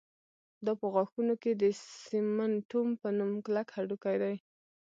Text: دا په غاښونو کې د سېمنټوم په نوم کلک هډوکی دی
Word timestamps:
دا 0.65 0.73
په 0.79 0.87
غاښونو 0.93 1.33
کې 1.41 1.51
د 1.61 1.63
سېمنټوم 2.05 2.87
په 3.01 3.07
نوم 3.17 3.31
کلک 3.45 3.67
هډوکی 3.75 4.15
دی 4.23 4.35